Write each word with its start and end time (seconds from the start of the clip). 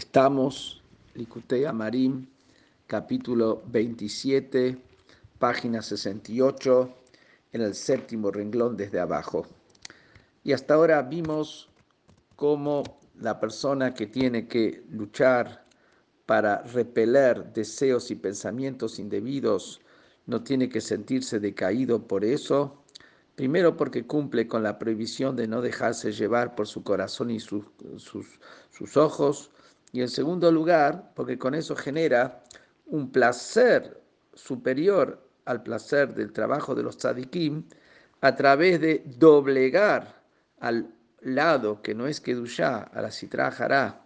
Estamos, 0.00 0.80
Likutei 1.14 1.66
Amarim, 1.66 2.26
capítulo 2.86 3.62
27, 3.66 4.78
página 5.38 5.82
68, 5.82 6.90
en 7.52 7.60
el 7.60 7.74
séptimo 7.74 8.30
renglón 8.30 8.78
desde 8.78 8.98
abajo. 8.98 9.46
Y 10.42 10.54
hasta 10.54 10.72
ahora 10.72 11.02
vimos 11.02 11.68
cómo 12.34 12.82
la 13.20 13.38
persona 13.38 13.92
que 13.92 14.06
tiene 14.06 14.48
que 14.48 14.82
luchar 14.88 15.66
para 16.24 16.62
repeler 16.62 17.52
deseos 17.52 18.10
y 18.10 18.14
pensamientos 18.14 18.98
indebidos 18.98 19.82
no 20.24 20.42
tiene 20.42 20.70
que 20.70 20.80
sentirse 20.80 21.40
decaído 21.40 22.06
por 22.06 22.24
eso, 22.24 22.84
primero 23.34 23.76
porque 23.76 24.06
cumple 24.06 24.48
con 24.48 24.62
la 24.62 24.78
prohibición 24.78 25.36
de 25.36 25.46
no 25.46 25.60
dejarse 25.60 26.10
llevar 26.10 26.54
por 26.54 26.66
su 26.66 26.82
corazón 26.82 27.30
y 27.30 27.38
sus, 27.38 27.66
sus, 27.98 28.40
sus 28.70 28.96
ojos, 28.96 29.50
y 29.92 30.00
en 30.00 30.08
segundo 30.08 30.52
lugar, 30.52 31.12
porque 31.14 31.38
con 31.38 31.54
eso 31.54 31.74
genera 31.74 32.42
un 32.86 33.10
placer 33.10 34.00
superior 34.34 35.20
al 35.44 35.62
placer 35.62 36.14
del 36.14 36.32
trabajo 36.32 36.74
de 36.74 36.82
los 36.82 36.96
tzadikim 36.96 37.64
a 38.20 38.36
través 38.36 38.80
de 38.80 39.02
doblegar 39.18 40.22
al 40.60 40.94
lado 41.22 41.82
que 41.82 41.94
no 41.94 42.06
es 42.06 42.20
Kedushá, 42.20 42.90
a 42.92 43.02
la 43.02 43.10
Sitra 43.10 44.04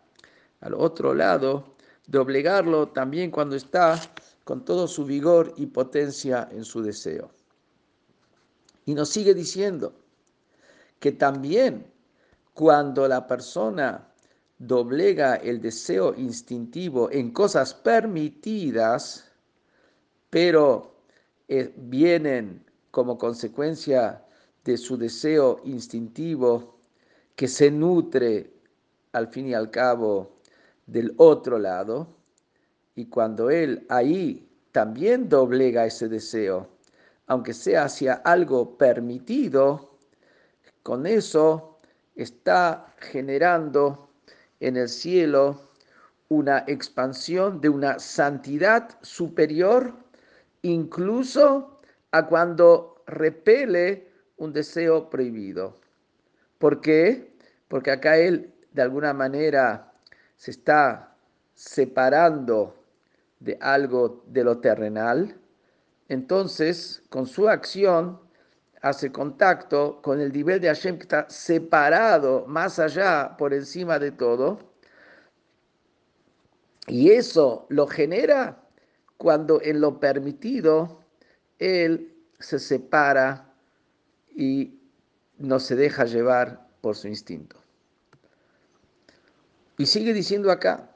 al 0.61 0.75
otro 0.75 1.15
lado, 1.15 1.75
doblegarlo 2.07 2.89
también 2.89 3.31
cuando 3.31 3.57
está 3.57 4.01
con 4.45 4.65
todo 4.65 4.89
su 4.89 5.05
vigor 5.05 5.53
y 5.57 5.67
potencia 5.67 6.49
en 6.51 6.65
su 6.65 6.83
deseo. 6.83 7.31
Y 8.87 8.95
nos 8.95 9.11
sigue 9.11 9.35
diciendo 9.35 9.95
que 10.99 11.13
también 11.13 11.87
cuando 12.55 13.07
la 13.09 13.27
persona 13.27 14.09
doblega 14.59 15.37
el 15.37 15.61
deseo 15.61 16.15
instintivo 16.15 17.11
en 17.11 17.31
cosas 17.33 17.75
permitidas, 17.75 19.31
pero 20.31 20.95
eh, 21.49 21.73
vienen 21.77 22.65
como 22.91 23.19
consecuencia 23.19 24.25
de 24.65 24.77
su 24.77 24.97
deseo 24.97 25.61
instintivo 25.65 26.79
que 27.37 27.49
se 27.49 27.71
nutre 27.71 28.53
al 29.13 29.29
fin 29.29 29.49
y 29.49 29.55
al 29.55 29.71
cabo 29.71 30.39
del 30.87 31.15
otro 31.17 31.59
lado, 31.59 32.09
y 32.95 33.07
cuando 33.07 33.51
él 33.51 33.87
ahí 33.89 34.49
también 34.73 35.29
doblega 35.29 35.87
ese 35.87 36.09
deseo, 36.09 36.69
aunque 37.27 37.55
sea 37.55 37.85
hacia 37.85 38.15
algo 38.15 38.77
permitido, 38.77 39.99
con 40.83 41.07
eso 41.07 41.79
está 42.15 42.95
generando 42.99 44.04
en 44.67 44.77
el 44.77 44.89
cielo 44.89 45.61
una 46.29 46.65
expansión 46.67 47.61
de 47.61 47.69
una 47.69 47.99
santidad 47.99 48.99
superior 49.03 49.95
incluso 50.63 51.81
a 52.11 52.27
cuando 52.27 53.03
repele 53.07 54.09
un 54.39 54.53
deseo 54.53 55.11
prohibido. 55.11 55.77
¿Por 56.59 56.81
qué? 56.81 57.35
Porque 57.69 57.91
acá 57.91 58.17
él 58.17 58.55
de 58.73 58.83
alguna 58.83 59.13
manera 59.13 59.93
se 60.37 60.51
está 60.51 61.15
separando 61.53 62.75
de 63.41 63.59
algo 63.61 64.25
de 64.27 64.45
lo 64.45 64.59
terrenal, 64.59 65.37
entonces 66.09 67.03
con 67.11 67.27
su 67.27 67.49
acción 67.49 68.19
hace 68.85 69.11
contacto 69.11 70.03
con 70.03 70.21
el 70.21 70.31
nivel 70.31 70.61
de 70.61 70.69
Hashem 70.69 70.99
que 70.99 71.05
está 71.05 71.27
separado 71.31 72.45
más 72.47 72.79
allá, 72.79 73.35
por 73.39 73.55
encima 73.55 73.99
de 73.99 74.11
todo. 74.11 74.59
Y 76.87 77.13
eso 77.13 77.65
lo 77.71 77.87
genera 77.87 78.63
cuando 79.17 79.59
en 79.63 79.81
lo 79.81 79.99
permitido 79.99 81.01
él 81.59 82.15
se 82.39 82.59
separa 82.59 83.55
y 84.37 84.79
no 85.39 85.59
se 85.59 85.77
deja 85.77 86.05
llevar 86.05 86.69
por 86.83 86.95
su 86.95 87.09
instinto. 87.09 87.57
Y 89.79 89.87
sigue 89.87 90.13
diciendo 90.13 90.51
acá, 90.53 90.95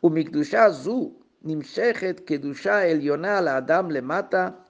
zu 0.00 1.20
nimshechet 1.42 2.24
kedusha 2.24 2.86
el 2.86 3.24
adam 3.24 3.88
le 3.88 4.02
mata 4.02 4.63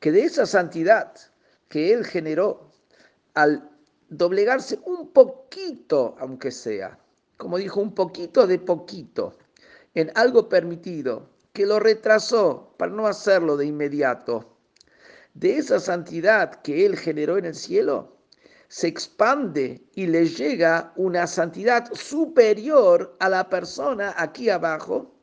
que 0.00 0.12
de 0.12 0.22
esa 0.22 0.46
santidad 0.46 1.14
que 1.68 1.92
él 1.92 2.04
generó 2.04 2.70
al 3.34 3.70
doblegarse 4.08 4.80
un 4.86 5.08
poquito, 5.08 6.16
aunque 6.18 6.50
sea, 6.50 6.98
como 7.36 7.58
dijo, 7.58 7.80
un 7.80 7.94
poquito 7.94 8.46
de 8.46 8.58
poquito, 8.58 9.36
en 9.94 10.10
algo 10.14 10.48
permitido, 10.48 11.28
que 11.52 11.66
lo 11.66 11.78
retrasó 11.78 12.74
para 12.78 12.92
no 12.92 13.06
hacerlo 13.06 13.56
de 13.56 13.66
inmediato, 13.66 14.56
de 15.34 15.58
esa 15.58 15.78
santidad 15.78 16.62
que 16.62 16.86
él 16.86 16.96
generó 16.96 17.36
en 17.36 17.44
el 17.44 17.54
cielo, 17.54 18.13
se 18.74 18.88
expande 18.88 19.80
y 19.94 20.08
le 20.08 20.26
llega 20.26 20.92
una 20.96 21.28
santidad 21.28 21.88
superior 21.92 23.16
a 23.20 23.28
la 23.28 23.48
persona 23.48 24.12
aquí 24.16 24.50
abajo, 24.50 25.14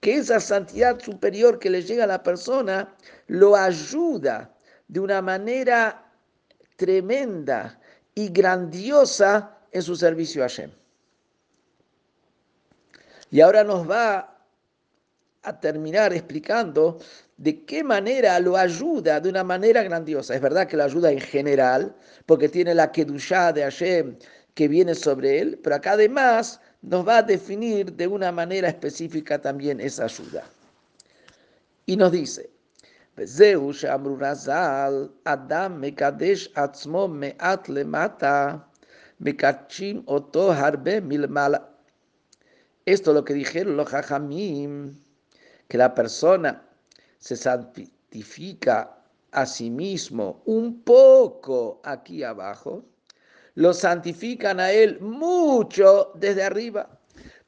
que 0.00 0.16
esa 0.16 0.38
santidad 0.38 1.00
superior 1.00 1.58
que 1.58 1.70
le 1.70 1.80
llega 1.80 2.04
a 2.04 2.06
la 2.06 2.22
persona 2.22 2.94
lo 3.26 3.56
ayuda 3.56 4.54
de 4.88 5.00
una 5.00 5.22
manera 5.22 6.12
tremenda 6.76 7.80
y 8.14 8.28
grandiosa 8.28 9.56
en 9.72 9.80
su 9.80 9.96
servicio 9.96 10.44
a 10.44 10.48
Hashem. 10.48 10.70
Y 13.30 13.40
ahora 13.40 13.64
nos 13.64 13.88
va 13.88 14.36
a 15.44 15.60
terminar 15.60 16.12
explicando 16.12 16.98
de 17.38 17.64
qué 17.64 17.82
manera 17.84 18.38
lo 18.40 18.56
ayuda 18.56 19.20
de 19.20 19.30
una 19.30 19.44
manera 19.44 19.82
grandiosa. 19.82 20.34
Es 20.34 20.40
verdad 20.40 20.66
que 20.66 20.76
lo 20.76 20.84
ayuda 20.84 21.10
en 21.10 21.20
general, 21.20 21.94
porque 22.26 22.48
tiene 22.48 22.74
la 22.74 22.92
Kedushá 22.92 23.52
de 23.52 23.62
Hashem 23.62 24.16
que 24.54 24.68
viene 24.68 24.94
sobre 24.94 25.38
él, 25.38 25.60
pero 25.62 25.76
acá 25.76 25.92
además 25.92 26.60
nos 26.82 27.06
va 27.06 27.18
a 27.18 27.22
definir 27.22 27.92
de 27.92 28.08
una 28.08 28.32
manera 28.32 28.68
específica 28.68 29.40
también 29.40 29.80
esa 29.80 30.04
ayuda. 30.04 30.44
Y 31.86 31.96
nos 31.96 32.10
dice, 32.10 32.50
Adam 35.24 35.82
oto 40.06 40.52
harbe. 40.52 41.02
Esto 42.84 43.10
es 43.10 43.14
lo 43.14 43.24
que 43.24 43.34
dijeron 43.34 43.76
los 43.76 43.94
hajamim, 43.94 44.98
que 45.68 45.78
la 45.78 45.94
persona 45.94 46.67
se 47.18 47.36
santifica 47.36 48.98
a 49.32 49.46
sí 49.46 49.70
mismo 49.70 50.42
un 50.46 50.82
poco 50.82 51.80
aquí 51.84 52.22
abajo, 52.22 52.84
lo 53.54 53.74
santifican 53.74 54.60
a 54.60 54.70
él 54.70 55.00
mucho 55.00 56.12
desde 56.14 56.44
arriba. 56.44 56.98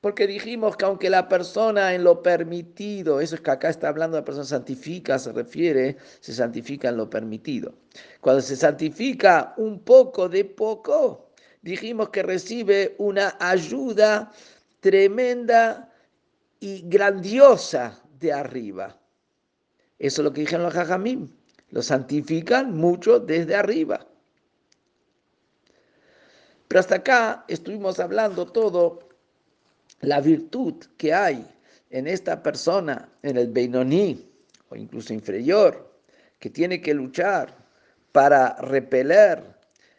Porque 0.00 0.26
dijimos 0.26 0.76
que 0.76 0.86
aunque 0.86 1.10
la 1.10 1.28
persona 1.28 1.94
en 1.94 2.04
lo 2.04 2.22
permitido, 2.22 3.20
eso 3.20 3.34
es 3.34 3.42
que 3.42 3.50
acá 3.50 3.68
está 3.68 3.88
hablando 3.88 4.16
de 4.16 4.22
persona 4.22 4.46
santifica, 4.46 5.18
se 5.18 5.30
refiere, 5.30 5.98
se 6.20 6.32
santifica 6.32 6.88
en 6.88 6.96
lo 6.96 7.10
permitido. 7.10 7.74
Cuando 8.20 8.40
se 8.40 8.56
santifica 8.56 9.52
un 9.58 9.80
poco 9.80 10.28
de 10.28 10.46
poco, 10.46 11.30
dijimos 11.60 12.08
que 12.08 12.22
recibe 12.22 12.94
una 12.98 13.36
ayuda 13.38 14.32
tremenda 14.80 15.92
y 16.60 16.82
grandiosa 16.86 18.02
de 18.18 18.32
arriba. 18.32 18.96
Eso 20.00 20.22
es 20.22 20.24
lo 20.24 20.32
que 20.32 20.40
dijeron 20.40 20.64
los 20.64 20.74
jajamim. 20.74 21.28
Lo 21.68 21.82
santifican 21.82 22.74
mucho 22.74 23.20
desde 23.20 23.54
arriba. 23.54 24.06
Pero 26.66 26.80
hasta 26.80 26.96
acá 26.96 27.44
estuvimos 27.46 28.00
hablando 28.00 28.46
todo 28.46 29.10
la 30.00 30.20
virtud 30.20 30.74
que 30.96 31.12
hay 31.12 31.46
en 31.90 32.06
esta 32.06 32.42
persona, 32.42 33.08
en 33.22 33.36
el 33.36 33.48
Beinoní 33.48 34.26
o 34.70 34.76
incluso 34.76 35.12
inferior, 35.12 36.00
que 36.38 36.48
tiene 36.48 36.80
que 36.80 36.94
luchar 36.94 37.54
para 38.12 38.56
repeler 38.56 39.44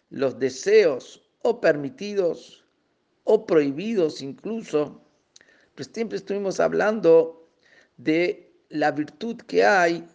los 0.09 0.39
deseos 0.39 1.21
o 1.43 1.61
permitidos 1.61 2.65
o 3.23 3.45
prohibidos 3.45 4.23
incluso, 4.23 5.01
pues 5.75 5.89
siempre 5.93 6.17
estuvimos 6.17 6.59
hablando 6.59 7.47
de 7.97 8.50
la 8.71 8.91
virtud 8.91 9.37
que 9.41 9.63
hay 9.63 10.07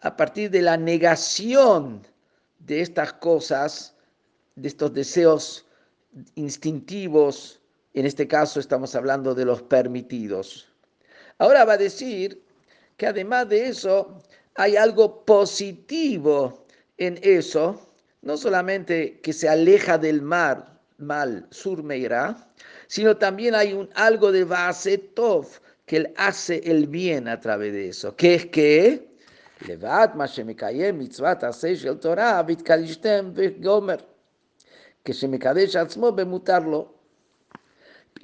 a 0.00 0.16
partir 0.16 0.50
de 0.50 0.62
la 0.62 0.76
negación 0.76 2.06
de 2.58 2.80
estas 2.80 3.12
cosas, 3.14 3.94
de 4.56 4.68
estos 4.68 4.92
deseos 4.92 5.66
instintivos, 6.34 7.60
en 7.94 8.06
este 8.06 8.26
caso 8.26 8.60
estamos 8.60 8.94
hablando 8.94 9.34
de 9.34 9.44
los 9.44 9.62
permitidos. 9.62 10.68
Ahora 11.38 11.64
va 11.64 11.74
a 11.74 11.78
decir 11.78 12.42
que 12.96 13.06
además 13.06 13.48
de 13.48 13.68
eso 13.68 14.22
hay 14.54 14.76
algo 14.76 15.24
positivo 15.24 16.66
en 16.98 17.18
eso, 17.22 17.88
no 18.22 18.36
solamente 18.36 19.20
que 19.20 19.32
se 19.32 19.48
aleja 19.48 19.98
del 19.98 20.22
mar 20.22 20.80
mal, 20.98 21.46
surmeirá, 21.50 22.48
sino 22.86 23.16
también 23.16 23.54
hay 23.54 23.72
un, 23.72 23.88
algo 23.94 24.30
de 24.30 24.44
base 24.44 24.98
tov, 24.98 25.46
que 25.86 25.96
él 25.96 26.14
hace 26.16 26.58
el 26.64 26.86
bien 26.86 27.28
a 27.28 27.40
través 27.40 27.72
de 27.72 27.88
eso, 27.88 28.14
que 28.16 28.34
es 28.34 28.46
que. 28.46 29.12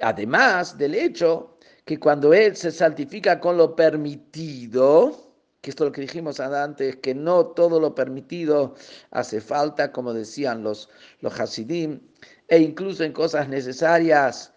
Además 0.01 0.77
del 0.77 0.95
hecho 0.95 1.57
que 1.85 1.99
cuando 1.99 2.33
él 2.33 2.55
se 2.55 2.71
santifica 2.71 3.39
con 3.39 3.57
lo 3.57 3.75
permitido, 3.75 5.33
que 5.61 5.69
esto 5.69 5.83
es 5.83 5.87
lo 5.87 5.91
que 5.91 6.01
dijimos 6.01 6.39
antes, 6.39 6.97
que 6.97 7.15
no 7.15 7.47
todo 7.47 7.79
lo 7.79 7.95
permitido 7.95 8.75
hace 9.11 9.41
falta, 9.41 9.91
como 9.91 10.13
decían 10.13 10.61
los, 10.63 10.89
los 11.21 11.39
Hasidim, 11.39 11.99
e 12.47 12.59
incluso 12.59 13.03
en 13.03 13.13
cosas 13.13 13.47
necesarias 13.49 14.53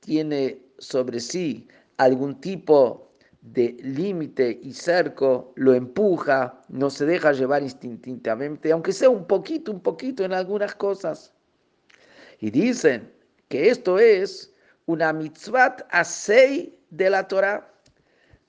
tiene 0.00 0.62
sobre 0.78 1.20
sí 1.20 1.68
algún 1.98 2.40
tipo 2.40 3.12
de 3.42 3.76
límite 3.82 4.58
y 4.62 4.72
cerco, 4.72 5.52
lo 5.56 5.74
empuja, 5.74 6.60
no 6.68 6.90
se 6.90 7.06
deja 7.06 7.32
llevar 7.32 7.62
instintivamente, 7.62 8.72
aunque 8.72 8.92
sea 8.92 9.10
un 9.10 9.26
poquito, 9.26 9.72
un 9.72 9.80
poquito 9.80 10.24
en 10.24 10.32
algunas 10.32 10.74
cosas. 10.74 11.32
Y 12.40 12.50
dicen 12.50 13.12
que 13.48 13.68
esto 13.68 13.98
es 13.98 14.52
una 14.86 15.12
mitzvat 15.12 15.82
asei 15.90 16.78
de 16.90 17.10
la 17.10 17.26
Torah. 17.26 17.72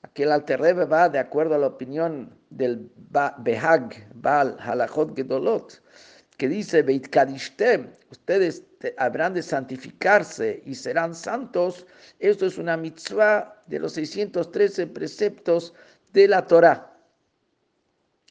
Aquel 0.02 0.32
alterrebe 0.32 0.86
va 0.86 1.10
de 1.10 1.20
acuerdo 1.20 1.56
a 1.56 1.58
la 1.58 1.68
opinión 1.68 2.34
del 2.50 2.90
Behag, 3.40 4.08
Baal 4.16 4.58
Halachot 4.60 5.16
Gedolot, 5.16 5.82
que 6.38 6.48
dice, 6.48 6.86
ustedes 8.10 8.64
habrán 8.98 9.34
de 9.34 9.44
santificarse 9.44 10.62
y 10.66 10.76
serán 10.76 11.14
santos. 11.14 11.86
Esto 12.20 12.46
es 12.46 12.58
una 12.58 12.78
mitzvah 12.78 13.62
de 13.68 13.80
los 13.80 13.94
613 13.94 14.88
preceptos 14.88 15.74
de 16.14 16.28
la 16.28 16.46
Torah. 16.46 16.86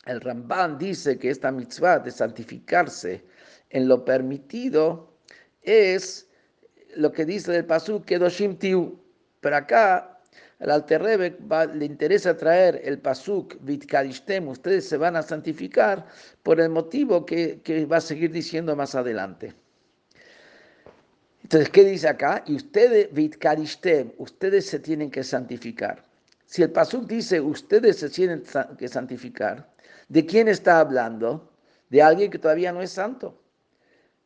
El 0.07 0.21
Ramban 0.21 0.79
dice 0.79 1.19
que 1.19 1.31
esta 1.31 1.53
mitzvah 1.53 1.99
de 1.99 2.11
santificarse 2.11 3.25
en 3.71 3.89
lo 3.89 4.05
permitido 4.05 5.13
es 5.63 6.27
lo 6.97 7.13
que 7.13 7.27
dice 7.27 7.55
el 7.57 7.67
Pasuk 7.67 8.07
Kedoshim 8.07 8.57
Tiu. 8.57 8.99
Pero 9.41 9.57
acá 9.57 10.19
al 10.61 10.71
Alterrebe 10.71 11.37
le 11.75 11.85
interesa 11.85 12.37
traer 12.37 12.81
el 12.83 12.99
Pasuk 12.99 13.57
Vitkadishtem, 13.61 14.49
ustedes 14.49 14.89
se 14.89 14.97
van 14.97 15.15
a 15.15 15.23
santificar 15.23 16.07
por 16.43 16.61
el 16.61 16.71
motivo 16.71 17.25
que, 17.25 17.61
que 17.63 17.85
va 17.85 17.99
a 17.99 18.01
seguir 18.01 18.33
diciendo 18.33 18.75
más 18.75 18.95
adelante. 18.95 19.55
Entonces, 21.49 21.71
¿qué 21.71 21.83
dice 21.83 22.07
acá? 22.07 22.45
Y 22.47 22.57
ustedes, 22.57 23.11
Vitkadishtem, 23.11 24.13
ustedes 24.19 24.67
se 24.67 24.81
tienen 24.81 25.11
que 25.11 25.25
santificar. 25.25 26.05
Si 26.45 26.63
el 26.63 26.71
Pasuk 26.71 27.07
dice 27.07 27.41
ustedes 27.41 27.97
se 27.97 28.11
tienen 28.11 28.43
que 28.77 28.87
santificar, 28.87 29.67
¿de 30.11 30.27
quién 30.27 30.49
está 30.49 30.79
hablando? 30.79 31.51
De 31.89 32.03
alguien 32.03 32.31
que 32.31 32.39
todavía 32.39 32.71
no 32.71 32.83
es 32.83 32.91
santo. 32.91 33.41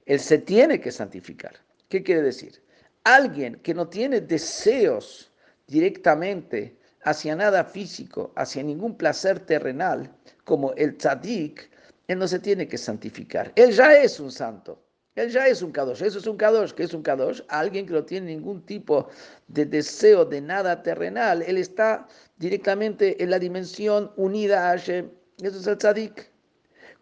Él 0.05 0.19
se 0.19 0.39
tiene 0.39 0.81
que 0.81 0.91
santificar. 0.91 1.53
¿Qué 1.89 2.03
quiere 2.03 2.23
decir? 2.23 2.61
Alguien 3.05 3.55
que 3.63 3.73
no 3.73 3.87
tiene 3.87 4.21
deseos 4.21 5.31
directamente 5.69 6.77
hacia 7.05 7.37
nada 7.37 7.63
físico, 7.63 8.33
hacia 8.35 8.65
ningún 8.65 8.97
placer 8.97 9.39
terrenal, 9.39 10.13
como 10.43 10.73
el 10.73 10.97
tzadik, 10.97 11.71
él 12.09 12.19
no 12.19 12.27
se 12.27 12.41
tiene 12.41 12.67
que 12.67 12.79
santificar. 12.79 13.53
Él 13.55 13.71
ya 13.71 13.95
es 13.95 14.19
un 14.19 14.33
santo. 14.33 14.83
Él 15.15 15.31
ya 15.31 15.47
es 15.47 15.61
un 15.63 15.73
kadosh. 15.73 16.03
Eso 16.03 16.19
es 16.19 16.27
un 16.27 16.37
kadosh. 16.37 16.73
¿Qué 16.73 16.85
es 16.85 16.95
un 16.95 17.03
kadosh? 17.03 17.43
Alguien 17.49 17.87
que 17.87 17.93
no 17.93 18.05
tiene 18.05 18.29
ningún 18.29 18.65
tipo 18.65 19.09
de 19.49 19.67
deseo 19.67 20.25
de 20.25 20.41
nada 20.41 20.83
terrenal. 20.83 21.43
Él 21.43 21.59
está 21.59 22.07
directamente 22.39 23.23
en 23.23 23.31
la 23.31 23.39
dimensión 23.39 24.11
unida 24.17 24.71
a 24.71 24.71
Hashem. 24.71 25.11
Eso 25.43 25.59
es 25.59 25.67
el 25.67 25.77
tzadik. 25.77 26.33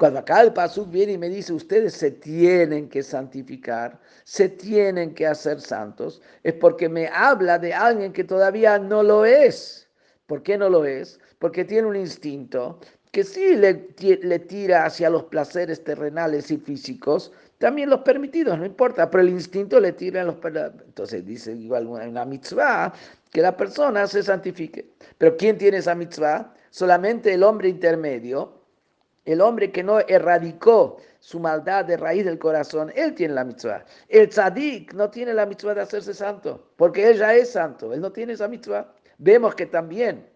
Cuando 0.01 0.21
acá 0.21 0.41
el 0.41 0.55
Pasuk 0.55 0.91
viene 0.91 1.13
y 1.13 1.19
me 1.19 1.29
dice, 1.29 1.53
ustedes 1.53 1.93
se 1.93 2.11
tienen 2.11 2.89
que 2.89 3.03
santificar, 3.03 4.01
se 4.25 4.49
tienen 4.49 5.15
que 5.15 5.27
hacer 5.27 5.61
santos, 5.61 6.23
es 6.43 6.55
porque 6.55 6.89
me 6.89 7.09
habla 7.09 7.59
de 7.59 7.75
alguien 7.75 8.11
que 8.11 8.25
todavía 8.25 8.79
no 8.79 9.03
lo 9.03 9.27
es. 9.27 9.91
¿Por 10.27 10.43
qué 10.43 10.57
no 10.57 10.71
lo 10.71 10.87
es? 10.87 11.21
Porque 11.39 11.67
tiene 11.67 11.87
un 11.87 11.97
instinto 11.97 12.81
que 13.11 13.25
sí 13.25 13.57
le, 13.57 13.89
le 13.99 14.39
tira 14.39 14.85
hacia 14.85 15.11
los 15.11 15.25
placeres 15.25 15.83
terrenales 15.83 16.51
y 16.51 16.59
físicos, 16.59 17.33
también 17.59 17.91
los 17.91 18.01
permitidos, 18.01 18.59
no 18.59 18.65
importa, 18.65 19.11
pero 19.11 19.23
el 19.23 19.29
instinto 19.31 19.81
le 19.81 19.93
tira 19.93 20.23
a 20.23 20.25
los... 20.25 20.37
Entonces 20.87 21.27
dice 21.27 21.53
igual 21.53 21.87
una 21.87 22.25
mitzvah 22.25 22.93
que 23.31 23.43
la 23.43 23.57
persona 23.57 24.07
se 24.07 24.23
santifique. 24.23 24.93
Pero 25.19 25.37
¿quién 25.37 25.59
tiene 25.59 25.79
esa 25.79 25.95
mitzvah? 25.95 26.55
Solamente 26.71 27.35
el 27.35 27.43
hombre 27.43 27.69
intermedio, 27.69 28.63
el 29.25 29.41
hombre 29.41 29.71
que 29.71 29.83
no 29.83 30.01
erradicó 30.01 30.99
su 31.19 31.39
maldad 31.39 31.85
de 31.85 31.97
raíz 31.97 32.25
del 32.25 32.39
corazón, 32.39 32.93
él 32.95 33.15
tiene 33.15 33.35
la 33.35 33.45
mitzvah. 33.45 33.85
El 34.09 34.29
tzadik 34.29 34.95
no 34.95 35.11
tiene 35.11 35.35
la 35.35 35.45
mitzvah 35.45 35.75
de 35.75 35.83
hacerse 35.83 36.15
santo, 36.15 36.73
porque 36.77 37.11
él 37.11 37.19
ya 37.19 37.35
es 37.35 37.51
santo, 37.51 37.93
él 37.93 38.01
no 38.01 38.11
tiene 38.11 38.33
esa 38.33 38.49
mitzvah. 38.49 38.91
Vemos 39.19 39.55
que 39.55 39.67
también 39.67 40.27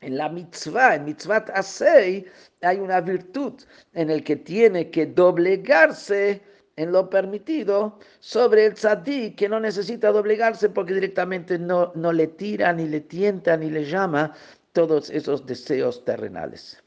en 0.00 0.16
la 0.16 0.28
mitzvah, 0.28 0.94
en 0.96 1.04
mitzvah 1.04 1.44
asei, 1.54 2.26
hay 2.62 2.78
una 2.78 3.00
virtud 3.00 3.54
en 3.92 4.10
el 4.10 4.24
que 4.24 4.36
tiene 4.36 4.90
que 4.90 5.06
doblegarse 5.06 6.42
en 6.76 6.92
lo 6.92 7.10
permitido 7.10 7.98
sobre 8.20 8.66
el 8.66 8.74
tzadí 8.74 9.32
que 9.32 9.48
no 9.48 9.60
necesita 9.60 10.10
doblegarse 10.12 10.70
porque 10.70 10.94
directamente 10.94 11.58
no, 11.58 11.92
no 11.94 12.12
le 12.12 12.26
tira, 12.26 12.72
ni 12.72 12.88
le 12.88 13.00
tienta, 13.00 13.56
ni 13.56 13.70
le 13.70 13.84
llama 13.84 14.34
todos 14.72 15.10
esos 15.10 15.44
deseos 15.44 16.04
terrenales. 16.04 16.82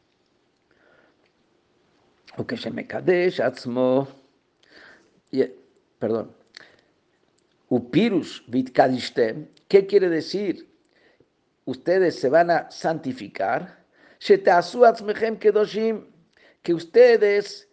Eh, 5.31 5.55
perdón. 5.99 6.31
Upirus 7.69 8.43
¿Qué 9.67 9.85
quiere 9.87 10.09
decir 10.09 10.72
Ustedes 11.65 12.19
se 12.19 12.29
van 12.29 12.51
a 12.51 12.69
santificar, 12.69 13.83
que 16.61 16.73
ustedes 16.73 17.69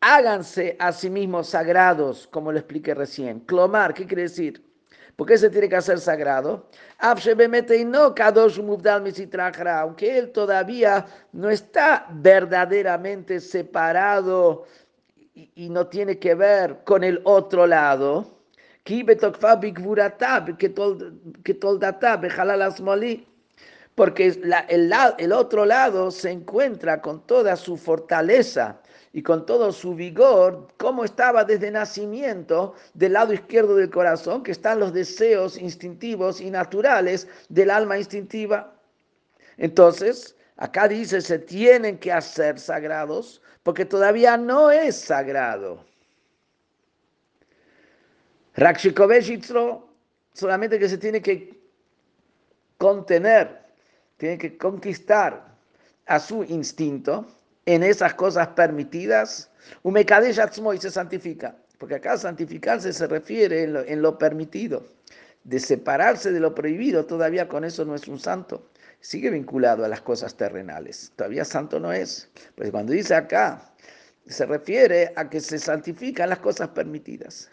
háganse 0.00 0.76
a 0.78 0.92
sí 0.92 1.08
mismos 1.10 1.48
sagrados, 1.48 2.26
como 2.26 2.52
lo 2.52 2.58
expliqué 2.58 2.94
recién. 2.94 3.40
Clomar, 3.40 3.94
¿qué 3.94 4.06
quiere 4.06 4.22
decir? 4.22 4.64
¿Por 5.16 5.26
qué 5.26 5.36
se 5.38 5.50
tiene 5.50 5.68
que 5.68 5.76
hacer 5.76 6.00
sagrado? 6.00 6.68
Aunque 6.98 7.30
él 10.18 10.32
todavía 10.32 11.06
no 11.32 11.50
está 11.50 12.06
verdaderamente 12.10 13.40
separado 13.40 14.64
y 15.34 15.68
no 15.68 15.86
tiene 15.86 16.18
que 16.18 16.34
ver 16.34 16.82
con 16.84 17.04
el 17.04 17.20
otro 17.24 17.66
lado, 17.66 18.41
porque 23.94 24.26
el, 24.26 24.92
el 25.18 25.32
otro 25.32 25.64
lado 25.64 26.10
se 26.10 26.30
encuentra 26.30 27.00
con 27.00 27.26
toda 27.26 27.56
su 27.56 27.76
fortaleza 27.76 28.80
y 29.12 29.22
con 29.22 29.44
todo 29.44 29.72
su 29.72 29.94
vigor, 29.94 30.68
como 30.78 31.04
estaba 31.04 31.44
desde 31.44 31.70
nacimiento 31.70 32.74
del 32.94 33.12
lado 33.12 33.32
izquierdo 33.34 33.76
del 33.76 33.90
corazón, 33.90 34.42
que 34.42 34.52
están 34.52 34.80
los 34.80 34.92
deseos 34.94 35.58
instintivos 35.58 36.40
y 36.40 36.50
naturales 36.50 37.28
del 37.50 37.70
alma 37.70 37.98
instintiva. 37.98 38.74
Entonces, 39.58 40.34
acá 40.56 40.88
dice, 40.88 41.20
se 41.20 41.38
tienen 41.38 41.98
que 41.98 42.10
hacer 42.10 42.58
sagrados, 42.58 43.42
porque 43.62 43.84
todavía 43.84 44.36
no 44.36 44.70
es 44.70 44.96
sagrado. 44.96 45.84
Solamente 50.32 50.78
que 50.78 50.88
se 50.88 50.98
tiene 50.98 51.22
que 51.22 51.58
contener, 52.78 53.60
tiene 54.16 54.38
que 54.38 54.56
conquistar 54.56 55.54
a 56.06 56.18
su 56.18 56.44
instinto, 56.44 57.26
en 57.66 57.82
esas 57.82 58.14
cosas 58.14 58.48
permitidas, 58.48 59.50
y 60.74 60.78
se 60.78 60.90
santifica. 60.90 61.56
Porque 61.78 61.96
acá 61.96 62.16
santificarse 62.16 62.92
se 62.92 63.06
refiere 63.06 63.64
en 63.64 64.02
lo, 64.02 64.18
permitido, 64.18 64.84
de 65.44 65.58
separarse 65.58 66.30
de 66.30 66.40
lo 66.40 66.54
prohibido, 66.54 67.06
todavía 67.06 67.48
con 67.48 67.64
eso 67.64 67.84
no 67.84 67.94
es 67.94 68.06
un 68.06 68.18
santo. 68.18 68.68
Sigue 69.00 69.30
vinculado 69.30 69.84
a 69.84 69.88
las 69.88 70.00
cosas 70.00 70.36
terrenales, 70.36 71.12
todavía 71.16 71.44
santo 71.44 71.80
no 71.80 71.92
es. 71.92 72.28
Pues 72.54 72.70
cuando 72.70 72.92
dice 72.92 73.14
acá, 73.14 73.72
se 74.26 74.46
refiere 74.46 75.12
a 75.16 75.28
que 75.28 75.40
se 75.40 75.58
santifican 75.58 76.28
las 76.28 76.38
cosas 76.38 76.68
permitidas. 76.68 77.50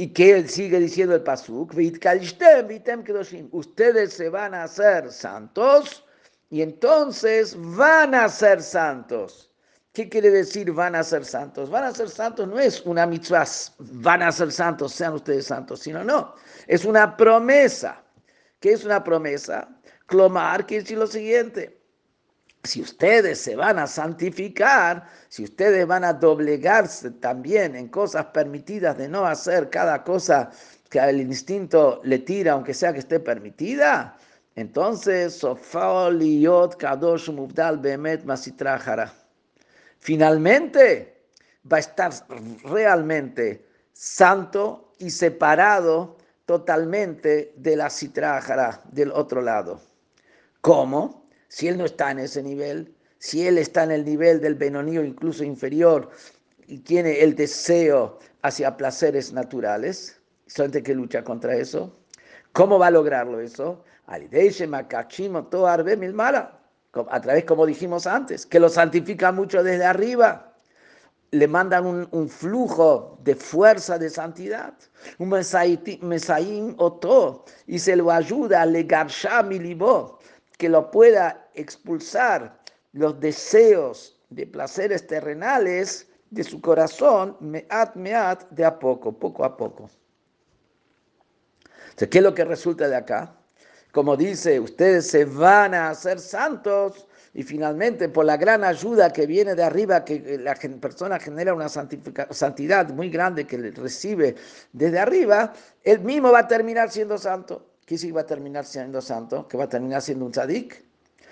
Y 0.00 0.12
que 0.12 0.46
sigue 0.46 0.78
diciendo 0.78 1.16
el 1.16 1.24
pasuk, 1.24 1.74
ustedes 3.50 4.12
se 4.12 4.28
van 4.28 4.54
a 4.54 4.62
hacer 4.62 5.10
santos 5.10 6.06
y 6.50 6.62
entonces 6.62 7.56
van 7.58 8.14
a 8.14 8.28
ser 8.28 8.62
santos. 8.62 9.50
¿Qué 9.92 10.08
quiere 10.08 10.30
decir 10.30 10.70
van 10.70 10.94
a 10.94 11.02
ser 11.02 11.24
santos? 11.24 11.68
Van 11.68 11.82
a 11.82 11.92
ser 11.92 12.08
santos 12.08 12.46
no 12.46 12.60
es 12.60 12.80
una 12.86 13.06
mitzvah, 13.06 13.44
van 13.78 14.22
a 14.22 14.30
ser 14.30 14.52
santos, 14.52 14.92
sean 14.92 15.14
ustedes 15.14 15.46
santos, 15.46 15.80
sino 15.80 16.04
no, 16.04 16.32
es 16.68 16.84
una 16.84 17.16
promesa. 17.16 18.00
¿Qué 18.60 18.74
es 18.74 18.84
una 18.84 19.02
promesa? 19.02 19.68
Clomar 20.06 20.64
quiere 20.64 20.84
decir 20.84 20.98
lo 20.98 21.08
siguiente, 21.08 21.77
si 22.64 22.82
ustedes 22.82 23.40
se 23.40 23.56
van 23.56 23.78
a 23.78 23.86
santificar, 23.86 25.06
si 25.28 25.44
ustedes 25.44 25.86
van 25.86 26.04
a 26.04 26.12
doblegarse 26.12 27.10
también 27.12 27.76
en 27.76 27.88
cosas 27.88 28.26
permitidas 28.26 28.98
de 28.98 29.08
no 29.08 29.24
hacer 29.26 29.70
cada 29.70 30.02
cosa 30.04 30.50
que 30.90 30.98
el 30.98 31.20
instinto 31.20 32.00
le 32.04 32.18
tira, 32.18 32.52
aunque 32.52 32.74
sea 32.74 32.92
que 32.92 32.98
esté 32.98 33.20
permitida, 33.20 34.16
entonces, 34.58 35.40
Kadosh 36.78 37.30
Finalmente, 40.00 41.18
va 41.70 41.76
a 41.76 41.80
estar 41.80 42.12
realmente 42.64 43.64
santo 43.92 44.92
y 44.98 45.10
separado 45.10 46.16
totalmente 46.44 47.52
de 47.56 47.76
la 47.76 47.88
Sitra 47.88 48.82
del 48.90 49.12
otro 49.12 49.42
lado. 49.42 49.80
¿Cómo? 50.60 51.27
Si 51.48 51.68
él 51.68 51.78
no 51.78 51.84
está 51.84 52.10
en 52.10 52.20
ese 52.20 52.42
nivel, 52.42 52.94
si 53.18 53.46
él 53.46 53.58
está 53.58 53.84
en 53.84 53.90
el 53.90 54.04
nivel 54.04 54.40
del 54.40 54.54
Benonío, 54.54 55.02
incluso 55.04 55.44
inferior, 55.44 56.10
y 56.66 56.78
tiene 56.78 57.20
el 57.20 57.34
deseo 57.34 58.18
hacia 58.42 58.76
placeres 58.76 59.32
naturales, 59.32 60.20
solamente 60.46 60.82
que 60.82 60.94
lucha 60.94 61.24
contra 61.24 61.56
eso. 61.56 61.96
¿Cómo 62.52 62.78
va 62.78 62.88
a 62.88 62.90
lograrlo 62.90 63.40
eso? 63.40 63.84
A 64.06 64.18
través, 67.20 67.44
como 67.44 67.66
dijimos 67.66 68.06
antes, 68.06 68.46
que 68.46 68.60
lo 68.60 68.68
santifica 68.68 69.32
mucho 69.32 69.62
desde 69.62 69.84
arriba. 69.84 70.54
Le 71.30 71.46
mandan 71.46 72.08
un, 72.10 72.28
flujo 72.28 73.18
de 73.22 73.34
fuerza 73.34 73.98
de 73.98 74.08
santidad, 74.08 74.72
un 75.18 75.28
mesaim 75.28 76.74
oto, 76.78 77.44
y 77.66 77.78
se 77.78 77.96
lo 77.96 78.10
ayuda 78.10 78.62
a 78.62 78.66
legar 78.66 79.08
milibó, 79.44 80.18
que 80.58 80.68
lo 80.68 80.90
pueda 80.90 81.48
expulsar 81.54 82.60
los 82.92 83.18
deseos 83.18 84.20
de 84.28 84.46
placeres 84.46 85.06
terrenales 85.06 86.08
de 86.30 86.44
su 86.44 86.60
corazón, 86.60 87.36
meat, 87.40 87.94
meat, 87.94 88.48
de 88.50 88.64
a 88.64 88.78
poco, 88.78 89.12
poco 89.18 89.44
a 89.44 89.56
poco. 89.56 89.88
¿Qué 91.96 92.18
es 92.18 92.22
lo 92.22 92.34
que 92.34 92.44
resulta 92.44 92.88
de 92.88 92.96
acá? 92.96 93.34
Como 93.92 94.16
dice, 94.16 94.60
ustedes 94.60 95.08
se 95.08 95.24
van 95.24 95.74
a 95.74 95.90
hacer 95.90 96.20
santos 96.20 97.08
y 97.34 97.42
finalmente 97.42 98.08
por 98.08 98.24
la 98.24 98.36
gran 98.36 98.62
ayuda 98.64 99.12
que 99.12 99.26
viene 99.26 99.54
de 99.54 99.62
arriba, 99.62 100.04
que 100.04 100.38
la 100.38 100.54
persona 100.54 101.18
genera 101.18 101.54
una 101.54 101.68
santidad 101.68 102.88
muy 102.90 103.10
grande 103.10 103.46
que 103.46 103.56
recibe 103.70 104.36
desde 104.72 104.98
arriba, 104.98 105.52
él 105.82 106.00
mismo 106.00 106.30
va 106.30 106.40
a 106.40 106.48
terminar 106.48 106.90
siendo 106.90 107.16
santo. 107.16 107.67
¿Qué 107.88 107.96
si 107.96 108.12
va 108.12 108.20
a 108.20 108.26
terminar 108.26 108.66
siendo 108.66 109.00
santo? 109.00 109.48
Que 109.48 109.56
va 109.56 109.64
a 109.64 109.68
terminar 109.70 110.02
siendo 110.02 110.26
un 110.26 110.30
tzadik. 110.30 110.84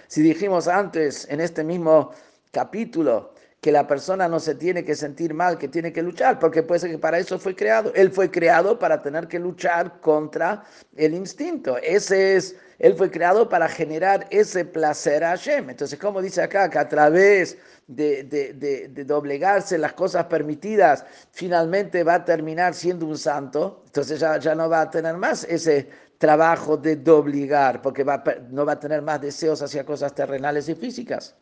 Si 0.09 0.23
dijimos 0.23 0.69
antes 0.69 1.29
en 1.29 1.43
este 1.43 1.63
mismo 1.63 2.13
capítulo 2.51 3.35
que 3.61 3.73
la 3.73 3.87
persona 3.87 4.29
no 4.29 4.39
se 4.39 4.55
tiene 4.55 4.85
que 4.85 4.95
sentir 4.95 5.35
mal, 5.35 5.59
que 5.59 5.69
tiene 5.69 5.93
que 5.93 6.03
luchar, 6.03 6.39
porque 6.39 6.63
puede 6.63 6.81
ser 6.81 6.91
que 6.91 6.99
para 6.99 7.19
eso 7.19 7.39
fue 7.39 7.57
creado. 7.57 7.93
Él 7.95 8.13
fue 8.13 8.31
creado 8.31 8.79
para 8.79 9.03
tener 9.03 9.27
que 9.27 9.39
luchar 9.39 10.01
contra 10.01 10.65
el 10.95 11.15
instinto. 11.15 11.77
Ese 11.79 12.37
es, 12.37 12.57
él 12.79 12.95
fue 12.95 13.11
creado 13.11 13.49
para 13.49 13.69
generar 13.69 14.27
ese 14.31 14.65
placer 14.65 15.25
a 15.25 15.31
Hashem. 15.31 15.71
Entonces, 15.71 15.99
como 15.99 16.23
dice 16.23 16.43
acá, 16.43 16.71
que 16.71 16.79
a 16.79 16.89
través 16.89 17.59
de, 17.87 18.25
de, 18.25 19.05
doblegarse 19.05 19.79
las 19.79 19.95
cosas 19.95 20.27
permitidas, 20.27 21.05
finalmente 21.33 22.05
va 22.05 22.15
a 22.15 22.25
terminar 22.25 22.75
siendo 22.75 23.07
un 23.07 23.19
santo, 23.19 23.83
entonces 23.87 24.21
ya, 24.21 24.39
ya 24.39 24.55
no 24.55 24.69
va 24.69 24.83
a 24.83 24.91
tener 24.91 25.17
más 25.17 25.45
ese 25.45 25.89
trabajo 26.19 26.77
de 26.77 26.97
doblegar, 26.97 27.83
porque 27.83 28.05
va, 28.05 28.23
no 28.51 28.65
va 28.65 28.73
a 28.73 28.81
tener 28.81 29.03
más 29.03 29.21
deseos 29.21 29.63
hacia 29.63 29.85
cosas 29.85 30.15
terrenales 30.15 30.69
y 30.69 30.75
físicas. 30.75 31.35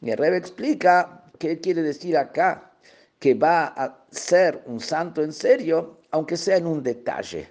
Y 0.00 0.10
el 0.10 0.18
Rebbe 0.18 0.36
explica 0.36 1.23
¿Qué 1.38 1.60
quiere 1.60 1.82
decir 1.82 2.16
acá? 2.16 2.72
Que 3.18 3.34
va 3.34 3.66
a 3.66 4.04
ser 4.10 4.62
un 4.66 4.80
santo 4.80 5.22
en 5.22 5.32
serio, 5.32 6.00
aunque 6.10 6.36
sea 6.36 6.56
en 6.56 6.66
un 6.66 6.82
detalle, 6.82 7.48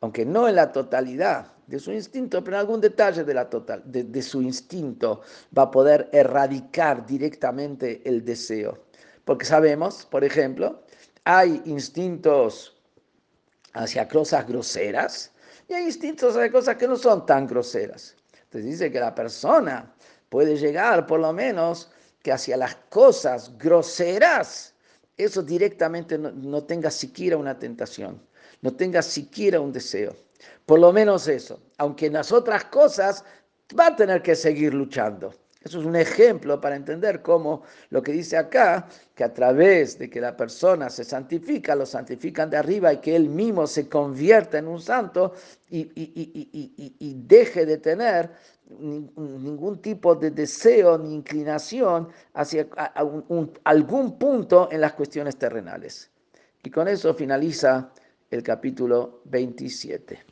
aunque 0.00 0.24
no 0.24 0.48
en 0.48 0.56
la 0.56 0.72
totalidad 0.72 1.52
de 1.66 1.78
su 1.78 1.92
instinto, 1.92 2.42
pero 2.42 2.56
en 2.56 2.60
algún 2.60 2.80
detalle 2.80 3.24
de, 3.24 3.34
la 3.34 3.48
total, 3.48 3.82
de, 3.84 4.22
su 4.22 4.42
instinto 4.42 5.22
va 5.56 5.62
a 5.62 5.70
poder 5.70 6.08
erradicar 6.12 7.06
directamente 7.06 8.02
el 8.04 8.24
deseo. 8.24 8.86
Porque 9.24 9.44
sabemos, 9.44 10.06
por 10.06 10.24
ejemplo, 10.24 10.82
hay 11.24 11.62
instintos 11.64 12.76
hacia 13.74 14.08
cosas 14.08 14.46
groseras 14.46 15.32
y 15.68 15.74
hay 15.74 15.84
instintos 15.84 16.36
hacia 16.36 16.50
cosas 16.50 16.76
que 16.76 16.88
no 16.88 16.96
son 16.96 17.24
tan 17.24 17.46
groseras. 17.46 18.16
Entonces 18.44 18.70
dice 18.70 18.92
que 18.92 19.00
la 19.00 19.14
persona 19.14 19.94
puede 20.28 20.56
llegar 20.56 21.06
por 21.06 21.20
lo 21.20 21.32
menos 21.32 21.90
que 22.22 22.32
hacia 22.32 22.56
las 22.56 22.76
cosas 22.88 23.56
groseras, 23.58 24.74
eso 25.16 25.42
directamente 25.42 26.16
no, 26.16 26.64
tenga 26.64 26.90
siquiera 26.90 27.36
una 27.36 27.58
tentación, 27.58 28.20
no 28.60 28.72
tenga 28.74 29.02
siquiera 29.02 29.60
un 29.60 29.72
deseo. 29.72 30.16
Por 30.64 30.78
lo 30.78 30.92
menos 30.92 31.28
eso, 31.28 31.60
aunque 31.78 32.06
en 32.06 32.14
las 32.14 32.32
otras 32.32 32.64
cosas 32.64 33.24
va 33.78 33.88
a 33.88 33.96
tener 33.96 34.22
que 34.22 34.34
seguir 34.34 34.72
luchando. 34.72 35.34
Eso 35.64 35.80
es 35.80 35.86
un 35.86 35.96
ejemplo 35.96 36.60
para 36.60 36.74
entender 36.74 37.22
cómo 37.22 37.62
lo 37.90 38.02
que 38.02 38.12
dice 38.12 38.36
acá, 38.36 38.88
que 39.14 39.22
a 39.22 39.32
través 39.32 39.98
de 39.98 40.10
que 40.10 40.20
la 40.20 40.36
persona 40.36 40.90
se 40.90 41.04
santifica, 41.04 41.76
lo 41.76 41.86
santifican 41.86 42.50
de 42.50 42.56
arriba 42.56 42.92
y 42.92 42.98
que 42.98 43.14
él 43.14 43.28
mismo 43.28 43.66
se 43.66 43.88
convierta 43.88 44.58
en 44.58 44.66
un 44.66 44.80
santo 44.80 45.34
y, 45.70 45.90
y 45.94 47.14
deje 47.26 47.64
de 47.64 47.78
tener 47.78 48.30
ningún 48.78 49.80
tipo 49.80 50.14
de 50.14 50.30
deseo 50.30 50.98
ni 50.98 51.14
inclinación 51.14 52.08
hacia 52.34 52.66
algún 53.64 54.18
punto 54.18 54.68
en 54.70 54.80
las 54.80 54.94
cuestiones 54.94 55.36
terrenales. 55.36 56.10
Y 56.62 56.70
con 56.70 56.88
eso 56.88 57.14
finaliza 57.14 57.92
el 58.30 58.42
capítulo 58.42 59.20
27. 59.26 60.31